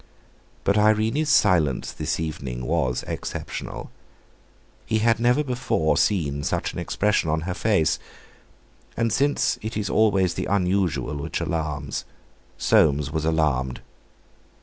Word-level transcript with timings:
But 0.63 0.79
Irene's 0.79 1.29
silence 1.29 1.91
this 1.91 2.19
evening 2.19 2.65
was 2.65 3.03
exceptional. 3.05 3.91
He 4.87 4.97
had 4.97 5.19
never 5.19 5.43
before 5.43 5.95
seen 5.95 6.41
such 6.43 6.73
an 6.73 6.79
expression 6.79 7.29
on 7.29 7.41
her 7.41 7.53
face. 7.53 7.99
And 8.97 9.13
since 9.13 9.59
it 9.61 9.77
is 9.77 9.91
always 9.91 10.33
the 10.33 10.47
unusual 10.47 11.17
which 11.17 11.39
alarms, 11.39 12.05
Soames 12.57 13.11
was 13.11 13.25
alarmed. 13.25 13.81